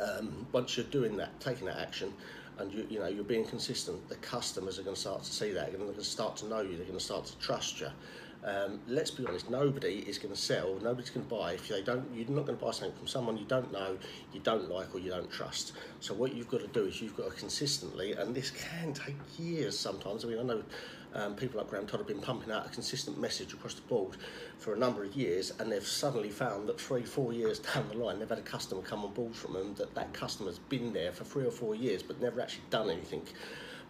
um, 0.00 0.46
once 0.52 0.76
you're 0.76 0.86
doing 0.86 1.16
that, 1.16 1.38
taking 1.40 1.66
that 1.66 1.78
action, 1.78 2.14
and 2.58 2.72
you, 2.72 2.86
you 2.88 2.98
know 3.00 3.08
you're 3.08 3.24
being 3.24 3.44
consistent, 3.44 4.08
the 4.08 4.16
customers 4.16 4.78
are 4.78 4.82
going 4.82 4.94
to 4.94 5.00
start 5.00 5.22
to 5.24 5.32
see 5.32 5.50
that. 5.52 5.70
They're 5.70 5.80
going 5.80 5.92
to 5.92 6.04
start 6.04 6.36
to 6.38 6.46
know 6.46 6.60
you. 6.60 6.76
They're 6.76 6.86
going 6.86 6.98
to 6.98 7.04
start 7.04 7.26
to 7.26 7.36
trust 7.38 7.80
you. 7.80 7.88
Um, 8.44 8.80
let's 8.86 9.10
be 9.10 9.26
honest, 9.26 9.50
nobody 9.50 9.98
is 10.06 10.16
going 10.18 10.32
to 10.32 10.40
sell, 10.40 10.78
nobody's 10.80 11.10
going 11.10 11.26
to 11.26 11.34
buy 11.34 11.52
if 11.52 11.68
they 11.68 11.82
don't. 11.82 12.06
You're 12.14 12.28
not 12.28 12.46
going 12.46 12.56
to 12.56 12.64
buy 12.64 12.70
something 12.70 12.96
from 12.96 13.08
someone 13.08 13.36
you 13.36 13.44
don't 13.46 13.72
know, 13.72 13.98
you 14.32 14.40
don't 14.40 14.70
like, 14.70 14.94
or 14.94 15.00
you 15.00 15.10
don't 15.10 15.30
trust. 15.30 15.72
So 16.00 16.14
what 16.14 16.34
you've 16.34 16.48
got 16.48 16.60
to 16.60 16.68
do 16.68 16.84
is 16.84 17.02
you've 17.02 17.16
got 17.16 17.30
to 17.30 17.36
consistently, 17.36 18.12
and 18.12 18.34
this 18.34 18.50
can 18.50 18.92
take 18.92 19.16
years 19.38 19.76
sometimes. 19.76 20.24
I 20.24 20.28
mean, 20.28 20.38
I 20.38 20.42
know 20.44 20.62
um, 21.14 21.34
people 21.34 21.58
like 21.58 21.68
Graham 21.68 21.86
Todd 21.86 22.00
have 22.00 22.06
been 22.06 22.20
pumping 22.20 22.52
out 22.52 22.66
a 22.66 22.68
consistent 22.68 23.18
message 23.18 23.54
across 23.54 23.74
the 23.74 23.82
board 23.82 24.16
for 24.58 24.74
a 24.74 24.78
number 24.78 25.02
of 25.04 25.14
years, 25.14 25.52
and 25.58 25.72
they've 25.72 25.86
suddenly 25.86 26.30
found 26.30 26.68
that 26.68 26.80
three, 26.80 27.02
four 27.02 27.32
years 27.32 27.58
down 27.58 27.88
the 27.88 27.96
line, 27.96 28.18
they've 28.18 28.28
had 28.28 28.38
a 28.38 28.42
customer 28.42 28.82
come 28.82 29.04
on 29.04 29.12
board 29.12 29.34
from 29.34 29.54
them 29.54 29.74
that 29.74 29.94
that 29.94 30.12
customer's 30.12 30.58
been 30.58 30.92
there 30.92 31.12
for 31.12 31.24
three 31.24 31.44
or 31.44 31.50
four 31.50 31.74
years, 31.74 32.02
but 32.02 32.20
never 32.20 32.40
actually 32.40 32.64
done 32.70 32.90
anything. 32.90 33.22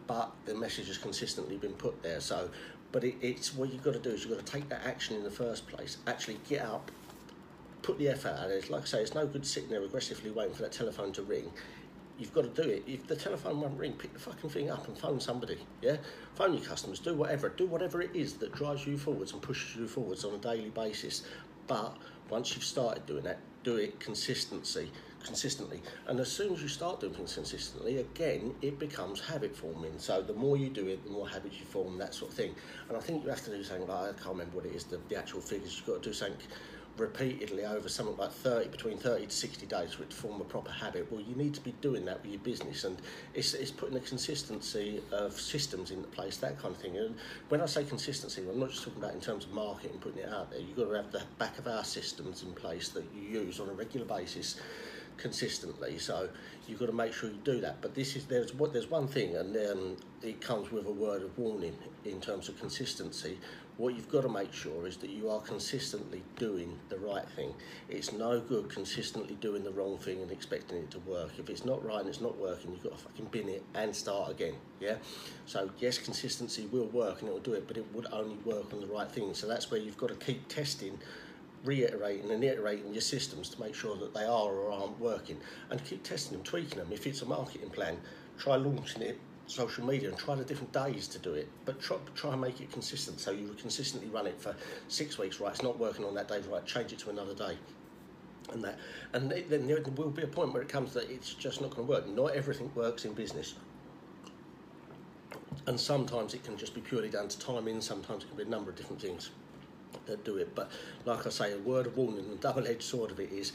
But 0.07 0.33
the 0.47 0.55
message 0.55 0.87
has 0.89 0.97
consistently 0.97 1.59
been 1.59 1.75
put 1.75 2.03
there. 2.03 2.21
So, 2.21 2.49
but 2.93 3.05
it, 3.05 3.17
it's 3.21 3.55
what 3.55 3.73
you've 3.73 3.85
got 3.85 3.95
to 3.95 4.01
do 4.01 4.11
is 4.11 4.25
you've 4.25 4.37
got 4.37 4.45
to 4.45 4.53
take 4.53 4.69
that 4.69 4.85
action 4.85 5.17
in 5.17 5.25
the 5.25 5.31
first 5.31 5.67
place. 5.69 5.99
Actually, 6.07 6.39
get 6.49 6.63
up, 6.63 6.91
put 7.83 7.99
the 7.99 8.09
effort 8.09 8.37
out. 8.39 8.51
It's 8.51 8.71
like 8.71 8.83
I 8.83 8.87
say, 8.87 9.03
it's 9.03 9.15
no 9.15 9.27
good 9.27 9.47
sitting 9.47 9.71
there 9.71 9.83
aggressively 9.83 10.31
waiting 10.31 10.55
for 10.55 10.63
that 10.63 10.73
telephone 10.73 11.13
to 11.13 11.23
ring 11.23 11.51
you've 12.19 12.35
got 12.35 12.43
to 12.43 12.63
do 12.63 12.69
it. 12.69 12.83
If 12.87 13.07
the 13.07 13.17
telephone 13.17 13.61
won't 13.61 13.79
ring, 13.79 13.93
pick 13.93 14.13
the 14.13 14.19
fucking 14.19 14.51
thing 14.51 14.71
up 14.71 14.89
and 14.89 14.99
phone 14.99 15.21
somebody. 15.21 15.59
Yeah, 15.81 15.97
phone 16.35 16.53
your 16.55 16.65
customers. 16.65 16.99
Do 16.99 17.15
whatever. 17.15 17.49
Do 17.49 17.67
whatever 17.67 18.03
it 18.03 18.11
is 18.15 18.35
that 18.35 18.53
drives 18.53 18.87
you 18.87 18.99
forwards 18.99 19.33
and 19.33 19.41
pushes 19.41 19.77
you 19.77 19.87
forwards 19.87 20.25
on 20.25 20.35
a 20.35 20.39
daily 20.39 20.71
basis. 20.71 21.23
But 21.67 21.97
once 22.29 22.55
you've 22.55 22.65
started 22.65 23.07
doing 23.07 23.25
that, 23.25 23.39
do 23.63 23.77
it 23.77 23.99
consistency, 24.01 24.91
consistently. 25.25 25.83
And 26.07 26.21
as 26.21 26.31
soon 26.31 26.53
as 26.53 26.63
you 26.63 26.69
start 26.69 27.01
doing 27.01 27.15
things 27.15 27.35
consistently, 27.35 27.99
again, 27.99 28.55
it 28.63 28.79
becomes 28.79 29.21
habit 29.21 29.57
forming. 29.57 29.99
So 29.99 30.23
the 30.23 30.35
more 30.35 30.57
you 30.57 30.71
do 30.71 30.87
it, 30.87 31.05
the 31.05 31.11
more 31.11 31.29
habits 31.29 31.59
you 31.59 31.67
form, 31.67 31.99
that 31.99 32.15
sort 32.15 32.31
of 32.31 32.37
thing. 32.37 32.55
And 32.89 32.97
I 32.97 33.01
think 33.01 33.25
you 33.25 33.31
have 33.31 33.45
to 33.45 33.51
do 33.51 33.63
something 33.63 33.87
like 33.87 34.11
I 34.11 34.13
can't 34.13 34.31
remember 34.31 34.57
what 34.57 34.67
it 34.67 34.75
is, 34.75 34.85
the, 34.85 34.99
the 35.09 35.17
actual 35.17 35.41
figures. 35.41 35.77
You've 35.77 35.87
got 35.87 36.03
to 36.03 36.09
do 36.09 36.15
something 36.15 36.39
repeatedly 36.99 37.65
over 37.65 37.89
something 37.89 38.17
like 38.17 38.33
30 38.33 38.69
between 38.69 38.99
30 38.99 39.27
to 39.27 39.35
60 39.35 39.67
days 39.67 39.93
for 39.93 40.03
it 40.03 40.11
to 40.11 40.17
form 40.17 40.41
a 40.41 40.45
proper 40.45 40.71
habit 40.71 41.11
well 41.11 41.21
you 41.21 41.35
need 41.37 41.55
to 41.55 41.61
be 41.61 41.73
doing 41.81 42.05
that 42.05 42.21
with 42.23 42.31
your 42.31 42.41
business 42.41 42.85
and 42.85 43.01
it's, 43.35 43.55
it's 43.55 43.71
putting 43.71 43.97
a 43.97 44.01
consistency 44.01 45.01
of 45.13 45.39
systems 45.39 45.91
into 45.91 46.09
place 46.09 46.37
that 46.39 46.59
kind 46.59 46.75
of 46.75 46.81
thing 46.81 46.97
and 46.97 47.15
when 47.49 47.61
I 47.61 47.67
say 47.67 47.85
consistency 47.85 48.43
I'm 48.49 48.59
not 48.59 48.71
just 48.71 48.83
talking 48.83 49.03
about 49.03 49.15
in 49.15 49.21
terms 49.21 49.45
of 49.45 49.53
marketing 49.53 49.99
putting 50.01 50.23
it 50.23 50.29
out 50.29 50.51
there 50.51 50.61
you've 50.61 50.77
got 50.77 50.89
to 50.89 50.97
have 50.97 51.13
the 51.13 51.23
back 51.39 51.59
of 51.59 51.67
our 51.67 51.85
systems 51.85 52.43
in 52.43 52.53
place 52.53 52.89
that 52.91 53.05
you 53.15 53.41
use 53.41 53.61
on 53.61 53.69
a 53.69 53.73
regular 53.73 54.07
basis 54.07 54.61
consistently. 55.19 55.99
So 55.99 56.29
you've 56.67 56.79
got 56.79 56.87
to 56.87 56.93
make 56.93 57.13
sure 57.13 57.29
you 57.31 57.39
do 57.45 57.61
that. 57.61 57.81
But 57.81 57.95
this 57.95 58.17
is 58.17 58.27
there's 58.27 58.55
what 58.55 58.73
there's 58.73 58.91
one 58.91 59.09
thing, 59.09 59.37
and 59.37 59.57
um, 59.57 59.97
it 60.23 60.41
comes 60.41 60.71
with 60.71 60.87
a 60.87 60.93
word 60.93 61.23
of 61.23 61.37
warning 61.37 61.77
in 62.05 62.21
terms 62.21 62.49
of 62.49 62.59
consistency. 62.59 63.39
What 63.77 63.95
you've 63.95 64.11
got 64.11 64.23
to 64.23 64.29
make 64.29 64.53
sure 64.53 64.89
is 64.89 64.97
that 64.97 65.11
you 65.11 65.31
are 65.31 65.41
consistently 65.41 66.25
doing 66.37 66.77
the 66.89 66.99
right 66.99 67.29
thing. 67.37 67.55
It's 67.89 68.13
no 68.13 68.41
good 68.41 68.69
consistently 68.69 69.37
doing 69.41 69.63
the 69.63 69.71
wrong 69.71 69.99
thing 69.99 70.21
and 70.21 70.33
expecting 70.33 70.79
it 70.79 70.91
to 70.91 70.99
work. 71.01 71.31
If 71.39 71.49
it's 71.49 71.65
not 71.65 71.85
right 71.85 72.01
and 72.01 72.09
it's 72.09 72.21
not 72.21 72.37
working, 72.39 72.73
you've 72.73 72.83
got 72.83 72.99
to 72.99 73.05
fucking 73.05 73.27
bin 73.27 73.49
it 73.49 73.63
and 73.75 73.95
start 73.95 74.33
again. 74.33 74.55
Yeah. 74.81 74.97
So 75.47 75.71
yes, 75.79 75.97
consistency 75.97 76.67
will 76.73 76.87
work 76.87 77.21
and 77.21 77.29
it 77.29 77.33
will 77.33 77.39
do 77.39 77.53
it, 77.53 77.69
but 77.69 77.77
it 77.77 77.87
would 77.95 78.09
only 78.13 78.35
work 78.45 78.73
on 78.73 78.81
the 78.81 78.89
right 78.89 79.09
thing. 79.09 79.33
So 79.33 79.47
that's 79.47 79.71
where 79.71 79.79
you've 79.79 79.97
got 79.97 80.09
to 80.09 80.17
keep 80.17 80.49
testing 80.49 80.99
reiterating 81.65 82.31
and 82.31 82.43
iterating 82.45 82.93
your 82.93 83.01
systems 83.01 83.49
to 83.51 83.61
make 83.61 83.75
sure 83.75 83.97
that 83.97 84.15
they 84.15 84.25
are 84.25 84.53
or 84.53 84.71
aren't 84.71 84.99
working. 85.01 85.39
And 85.71 85.83
keep 85.85 86.03
testing 86.03 86.37
them, 86.37 86.45
tweaking 86.45 86.79
them. 86.79 86.89
If 86.93 87.07
it's 87.07 87.23
a 87.23 87.27
marketing 87.27 87.71
plan, 87.71 87.99
try 88.39 88.57
launching 88.57 89.03
it 89.03 89.19
social 89.47 89.85
media 89.85 90.11
and 90.11 90.19
try 90.19 90.35
the 90.35 90.45
different 90.45 90.73
days 90.73 91.09
to 91.09 91.19
do 91.19 91.35
it. 91.35 91.49
But 91.65 91.81
try, 91.81 91.97
try 92.15 92.33
and 92.33 92.41
make 92.41 92.61
it 92.61 92.71
consistent 92.71 93.19
so 93.19 93.31
you 93.31 93.55
consistently 93.59 94.09
run 94.11 94.27
it 94.27 94.39
for 94.41 94.55
six 94.89 95.19
weeks 95.19 95.41
right? 95.41 95.53
It's 95.53 95.63
not 95.63 95.79
working 95.79 96.05
on 96.05 96.15
that 96.15 96.29
day 96.29 96.41
right? 96.51 96.65
Change 96.67 96.93
it 96.93 96.99
to 97.01 97.11
another 97.11 97.35
day. 97.35 97.57
And 98.53 98.65
that 98.65 98.79
and 99.13 99.31
then 99.31 99.67
there 99.67 99.83
will 99.97 100.11
be 100.11 100.23
a 100.23 100.27
point 100.27 100.53
where 100.53 100.63
it 100.63 100.69
comes 100.69 100.95
that 100.95 101.11
it's 101.11 101.35
just 101.35 101.61
not 101.61 101.71
going 101.71 101.87
to 101.87 101.93
work. 101.93 102.09
Not 102.09 102.35
everything 102.35 102.71
works 102.75 103.05
in 103.05 103.15
business. 103.15 103.55
And 105.67 105.79
sometimes 105.79 106.35
it 106.35 106.45
can 106.45 106.57
just 106.57 106.75
be 106.75 106.81
purely 106.81 107.11
down 107.11 107.29
to 107.29 107.39
timing. 107.39 107.81
Sometimes 107.81 108.25
it 108.25 108.29
can 108.29 108.37
be 108.37 108.45
a 108.45 108.47
number 108.47 108.71
of 108.71 108.77
different 108.77 109.03
things 109.03 109.31
that 110.07 110.25
do 110.25 110.37
it. 110.37 110.55
But 110.55 110.71
like 111.05 111.27
I 111.27 111.31
say, 111.31 111.53
a 111.53 111.59
word 111.59 111.87
of 111.87 111.97
warning, 111.97 112.29
the 112.29 112.37
double-edged 112.37 112.83
sword 112.83 113.11
of 113.11 113.21
it 113.21 113.33
is 113.33 113.53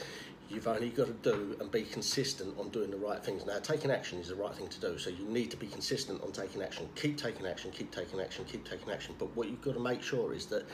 you've 0.49 0.67
only 0.67 0.89
got 0.89 1.07
to 1.07 1.31
do 1.31 1.55
and 1.59 1.71
be 1.71 1.83
consistent 1.83 2.57
on 2.59 2.69
doing 2.69 2.91
the 2.91 2.97
right 2.97 3.23
things. 3.23 3.45
Now, 3.45 3.59
taking 3.59 3.89
action 3.89 4.19
is 4.19 4.27
the 4.27 4.35
right 4.35 4.53
thing 4.53 4.67
to 4.67 4.79
do, 4.79 4.97
so 4.97 5.09
you 5.09 5.25
need 5.25 5.49
to 5.51 5.57
be 5.57 5.67
consistent 5.67 6.21
on 6.21 6.31
taking 6.31 6.61
action. 6.61 6.87
Keep 6.95 7.17
taking 7.17 7.47
action, 7.47 7.71
keep 7.71 7.91
taking 7.91 8.19
action, 8.19 8.45
keep 8.45 8.69
taking 8.69 8.91
action. 8.91 9.15
But 9.17 9.35
what 9.35 9.49
you've 9.49 9.61
got 9.61 9.73
to 9.73 9.79
make 9.79 10.03
sure 10.03 10.33
is 10.33 10.45
that 10.47 10.65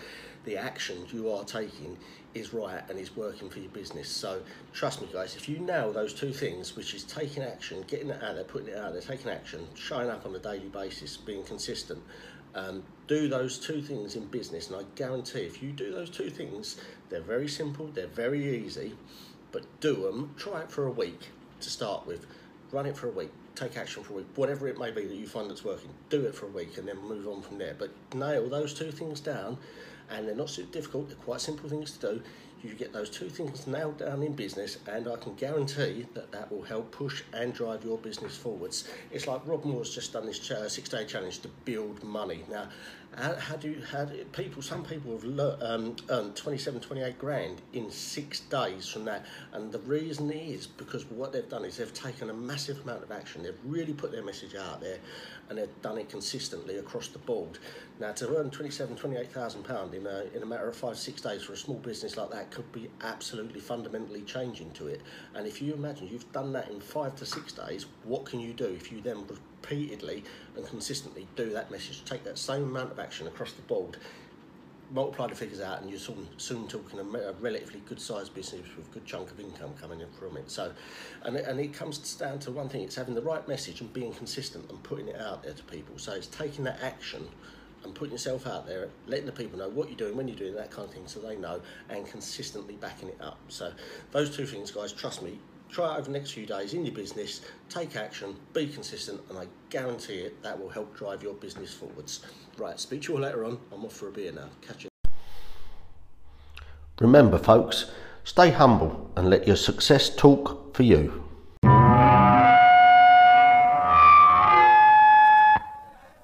the 0.45 0.57
action 0.57 1.05
you 1.11 1.31
are 1.31 1.43
taking 1.43 1.97
is 2.33 2.53
right 2.53 2.81
and 2.89 2.99
is 2.99 3.15
working 3.15 3.49
for 3.49 3.59
your 3.59 3.71
business. 3.71 4.09
So 4.09 4.41
trust 4.73 5.01
me, 5.01 5.07
guys, 5.11 5.35
if 5.35 5.47
you 5.47 5.59
nail 5.59 5.91
those 5.91 6.13
two 6.13 6.31
things, 6.31 6.75
which 6.75 6.93
is 6.93 7.03
taking 7.03 7.43
action, 7.43 7.83
getting 7.87 8.09
it 8.09 8.21
out 8.23 8.35
there, 8.35 8.43
putting 8.43 8.69
it 8.69 8.77
out 8.77 8.93
there, 8.93 9.01
taking 9.01 9.31
action, 9.31 9.67
showing 9.75 10.09
up 10.09 10.25
on 10.25 10.35
a 10.35 10.39
daily 10.39 10.69
basis, 10.69 11.17
being 11.17 11.43
consistent, 11.43 12.01
um, 12.55 12.83
do 13.07 13.27
those 13.27 13.57
two 13.57 13.81
things 13.81 14.15
in 14.15 14.25
business, 14.27 14.69
and 14.69 14.77
I 14.77 14.83
guarantee 14.95 15.41
if 15.41 15.61
you 15.63 15.71
do 15.71 15.91
those 15.91 16.09
two 16.09 16.29
things, 16.29 16.79
they're 17.09 17.21
very 17.21 17.47
simple, 17.47 17.87
they're 17.87 18.07
very 18.07 18.63
easy, 18.63 18.95
but 19.51 19.63
do 19.79 20.03
them. 20.03 20.33
Try 20.37 20.61
it 20.61 20.71
for 20.71 20.85
a 20.85 20.91
week 20.91 21.29
to 21.61 21.69
start 21.69 22.05
with. 22.05 22.25
Run 22.71 22.85
it 22.85 22.95
for 22.95 23.07
a 23.07 23.11
week. 23.11 23.31
Take 23.55 23.77
action 23.77 24.03
for 24.03 24.13
a 24.13 24.15
week. 24.17 24.27
Whatever 24.35 24.67
it 24.67 24.77
may 24.77 24.91
be 24.91 25.05
that 25.05 25.15
you 25.15 25.27
find 25.27 25.49
that's 25.49 25.63
working, 25.63 25.89
do 26.09 26.25
it 26.25 26.35
for 26.35 26.45
a 26.45 26.49
week 26.49 26.77
and 26.77 26.87
then 26.87 26.97
move 26.97 27.27
on 27.27 27.41
from 27.41 27.57
there. 27.57 27.75
But 27.77 27.91
nail 28.13 28.47
those 28.47 28.73
two 28.73 28.91
things 28.91 29.19
down, 29.19 29.57
and 30.09 30.27
they're 30.27 30.35
not 30.35 30.49
so 30.49 30.63
difficult. 30.63 31.09
They're 31.09 31.17
quite 31.17 31.41
simple 31.41 31.69
things 31.69 31.97
to 31.97 31.99
do 31.99 32.21
you 32.63 32.73
get 32.73 32.91
those 32.91 33.09
two 33.09 33.29
things 33.29 33.67
nailed 33.67 33.99
down 33.99 34.23
in 34.23 34.33
business, 34.33 34.77
and 34.87 35.07
I 35.07 35.15
can 35.15 35.35
guarantee 35.35 36.05
that 36.13 36.31
that 36.31 36.51
will 36.51 36.63
help 36.63 36.91
push 36.91 37.23
and 37.33 37.53
drive 37.53 37.83
your 37.83 37.97
business 37.97 38.35
forwards. 38.35 38.89
It's 39.11 39.27
like 39.27 39.41
Rob 39.45 39.65
Moore's 39.65 39.93
just 39.93 40.13
done 40.13 40.25
this 40.25 40.51
uh, 40.51 40.67
six 40.67 40.89
day 40.89 41.05
challenge 41.05 41.39
to 41.39 41.47
build 41.65 42.03
money. 42.03 42.43
Now, 42.49 42.69
how, 43.17 43.35
how 43.35 43.55
do 43.55 43.69
you, 43.69 43.81
how 43.91 44.05
do 44.05 44.23
people, 44.25 44.61
some 44.61 44.83
people 44.83 45.11
have 45.11 45.23
le- 45.23 45.57
um, 45.61 45.95
earned 46.09 46.35
27, 46.35 46.79
28 46.79 47.19
grand 47.19 47.61
in 47.73 47.89
six 47.89 48.41
days 48.41 48.87
from 48.87 49.05
that, 49.05 49.25
and 49.53 49.71
the 49.71 49.79
reason 49.79 50.31
is 50.31 50.67
because 50.67 51.05
what 51.05 51.33
they've 51.33 51.49
done 51.49 51.65
is 51.65 51.77
they've 51.77 51.93
taken 51.93 52.29
a 52.29 52.33
massive 52.33 52.81
amount 52.83 53.03
of 53.03 53.11
action, 53.11 53.43
they've 53.43 53.57
really 53.65 53.93
put 53.93 54.11
their 54.11 54.23
message 54.23 54.55
out 54.55 54.79
there, 54.79 54.99
and 55.49 55.57
they've 55.57 55.81
done 55.81 55.97
it 55.97 56.09
consistently 56.09 56.77
across 56.77 57.07
the 57.07 57.19
board. 57.19 57.57
Now, 57.99 58.11
to 58.13 58.37
earn 58.37 58.49
27, 58.49 58.95
28,000 58.95 59.63
pound 59.63 59.93
in 59.93 60.05
a, 60.05 60.25
in 60.35 60.43
a 60.43 60.45
matter 60.45 60.67
of 60.69 60.75
five, 60.75 60.97
six 60.97 61.21
days 61.21 61.43
for 61.43 61.53
a 61.53 61.57
small 61.57 61.77
business 61.77 62.15
like 62.15 62.31
that 62.31 62.51
could 62.51 62.71
be 62.71 62.89
absolutely 63.01 63.59
fundamentally 63.59 64.21
changing 64.21 64.71
to 64.71 64.87
it. 64.87 65.01
And 65.35 65.47
if 65.47 65.61
you 65.61 65.73
imagine 65.73 66.07
you've 66.07 66.31
done 66.31 66.53
that 66.53 66.69
in 66.69 66.79
five 66.79 67.15
to 67.17 67.25
six 67.25 67.51
days, 67.51 67.87
what 68.03 68.25
can 68.25 68.39
you 68.39 68.53
do 68.53 68.65
if 68.65 68.91
you 68.91 69.01
then 69.01 69.25
repeatedly 69.61 70.23
and 70.55 70.65
consistently 70.67 71.27
do 71.35 71.49
that 71.51 71.71
message, 71.71 72.03
take 72.05 72.23
that 72.23 72.37
same 72.37 72.63
amount 72.63 72.91
of 72.91 72.99
action 72.99 73.27
across 73.27 73.53
the 73.53 73.61
board, 73.63 73.97
multiply 74.91 75.27
the 75.27 75.35
figures 75.35 75.61
out, 75.61 75.81
and 75.81 75.89
you're 75.89 75.99
soon, 75.99 76.27
soon 76.37 76.67
talking 76.67 76.99
a, 76.99 77.33
relatively 77.33 77.81
good 77.87 78.01
sized 78.01 78.33
business 78.33 78.63
with 78.75 78.87
a 78.87 78.91
good 78.91 79.05
chunk 79.05 79.29
of 79.31 79.39
income 79.39 79.71
coming 79.79 80.01
in 80.01 80.07
from 80.19 80.37
it. 80.37 80.49
So, 80.49 80.71
and 81.23 81.35
it, 81.35 81.45
and 81.45 81.59
it 81.59 81.73
comes 81.73 82.15
down 82.15 82.39
to 82.39 82.51
one 82.51 82.69
thing: 82.69 82.81
it's 82.83 82.95
having 82.95 83.15
the 83.15 83.21
right 83.21 83.47
message 83.47 83.81
and 83.81 83.91
being 83.93 84.13
consistent 84.13 84.69
and 84.69 84.81
putting 84.83 85.07
it 85.07 85.19
out 85.19 85.43
there 85.43 85.53
to 85.53 85.63
people. 85.63 85.97
So 85.97 86.13
it's 86.13 86.27
taking 86.27 86.63
that 86.65 86.81
action 86.81 87.27
and 87.83 87.95
putting 87.95 88.11
yourself 88.11 88.45
out 88.45 88.67
there, 88.67 88.89
letting 89.07 89.25
the 89.25 89.31
people 89.31 89.57
know 89.57 89.69
what 89.69 89.87
you're 89.87 89.97
doing, 89.97 90.17
when 90.17 90.27
you're 90.27 90.35
doing 90.35 90.55
that 90.55 90.69
kind 90.69 90.85
of 90.85 90.93
thing, 90.93 91.03
so 91.05 91.19
they 91.21 91.37
know, 91.37 91.61
and 91.89 92.05
consistently 92.05 92.75
backing 92.75 93.07
it 93.07 93.17
up. 93.21 93.37
So 93.47 93.71
those 94.11 94.35
two 94.35 94.45
things, 94.45 94.69
guys, 94.69 94.91
trust 94.91 95.21
me, 95.21 95.39
try 95.71 95.95
it 95.95 95.99
over 95.99 96.01
the 96.03 96.11
next 96.11 96.31
few 96.31 96.45
days 96.45 96.73
in 96.73 96.85
your 96.85 96.95
business, 96.95 97.41
take 97.69 97.95
action, 97.95 98.35
be 98.53 98.67
consistent, 98.67 99.21
and 99.29 99.37
I 99.37 99.45
guarantee 99.69 100.19
it 100.19 100.41
that 100.43 100.59
will 100.59 100.69
help 100.69 100.95
drive 100.97 101.23
your 101.23 101.33
business 101.35 101.73
forwards. 101.73 102.21
Right, 102.57 102.79
speak 102.79 103.03
to 103.03 103.11
you 103.11 103.17
all 103.17 103.23
later 103.23 103.45
on. 103.45 103.59
I'm 103.71 103.85
off 103.85 103.93
for 103.93 104.07
a 104.07 104.11
beer 104.11 104.31
now. 104.31 104.49
Catch 104.61 104.83
you. 104.83 104.89
Remember, 106.99 107.37
folks, 107.37 107.91
stay 108.23 108.51
humble 108.51 109.09
and 109.15 109.29
let 109.29 109.47
your 109.47 109.55
success 109.55 110.13
talk 110.13 110.75
for 110.75 110.83
you. 110.83 111.23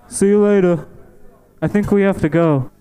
See 0.08 0.28
you 0.28 0.42
later. 0.42 0.88
I 1.62 1.68
think 1.68 1.92
we 1.92 2.02
have 2.02 2.22
to 2.22 2.30
go. 2.30 2.72